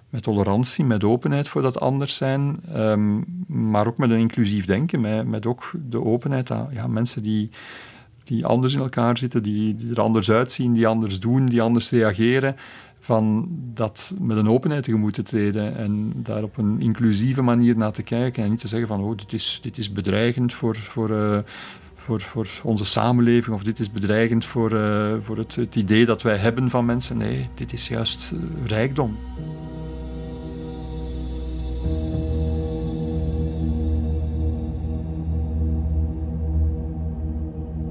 [0.09, 5.01] met tolerantie, met openheid voor dat anders zijn, um, maar ook met een inclusief denken,
[5.01, 7.49] met, met ook de openheid aan ja, mensen die,
[8.23, 11.89] die anders in elkaar zitten, die, die, er anders uitzien, die anders doen, die anders
[11.89, 12.55] reageren,
[12.99, 17.91] van dat met een openheid tegemoet te treden en daar op een inclusieve manier naar
[17.91, 20.75] te kijken en niet te zeggen van oh, dit is, dit is bedreigend voor...
[20.75, 21.37] voor uh,
[22.07, 26.21] voor, voor onze samenleving of dit is bedreigend voor, uh, voor het, het, idee dat
[26.21, 27.17] wij hebben van mensen.
[27.17, 29.17] Nee, dit is juist uh, rijkdom.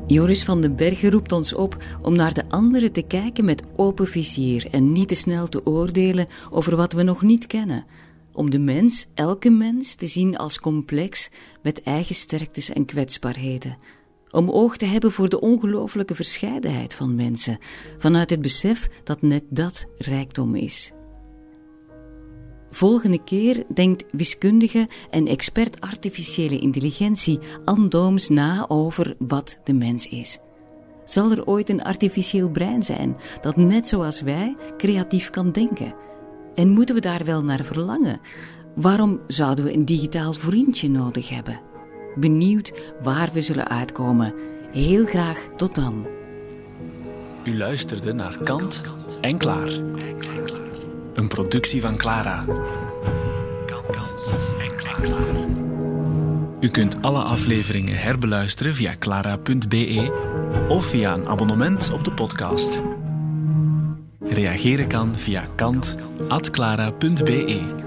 [0.09, 4.07] Joris van den Bergen roept ons op om naar de anderen te kijken met open
[4.07, 7.85] vizier en niet te snel te oordelen over wat we nog niet kennen.
[8.33, 11.31] Om de mens, elke mens, te zien als complex
[11.63, 13.79] met eigen sterktes en kwetsbaarheden.
[14.31, 17.59] Om oog te hebben voor de ongelooflijke verscheidenheid van mensen,
[17.99, 20.93] vanuit het besef dat net dat rijkdom is.
[22.71, 30.39] Volgende keer denkt wiskundige en expert artificiële intelligentie andooms na over wat de mens is.
[31.05, 35.95] Zal er ooit een artificieel brein zijn dat net zoals wij creatief kan denken?
[36.55, 38.21] En moeten we daar wel naar verlangen?
[38.75, 41.61] Waarom zouden we een digitaal vriendje nodig hebben?
[42.15, 44.35] Benieuwd waar we zullen uitkomen.
[44.73, 46.07] Heel graag tot dan.
[47.45, 49.71] U luisterde naar Kant en Klaar.
[51.17, 52.45] Een productie van Clara.
[53.67, 54.15] Kant
[54.61, 55.01] en Klaar.
[56.61, 60.13] U kunt alle afleveringen herbeluisteren via clara.be
[60.69, 62.83] of via een abonnement op de podcast.
[64.21, 67.86] Reageren kan via kant.clara.be.